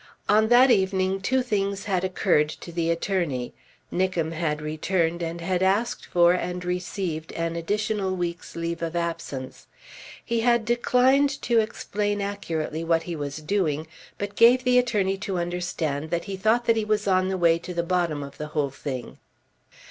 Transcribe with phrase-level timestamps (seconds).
[0.27, 3.53] On that evening two things had occurred to the attorney.
[3.93, 9.67] Nickem had returned, and had asked for and received an additional week's leave of absence.
[10.25, 13.85] He had declined to explain accurately what he was doing
[14.17, 17.59] but gave the attorney to understand that he thought that he was on the way
[17.59, 19.19] to the bottom of the whole thing.